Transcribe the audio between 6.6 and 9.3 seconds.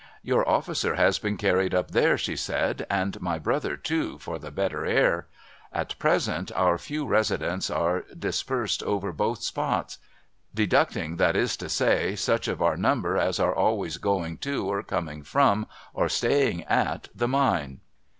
few residents are disjjersed over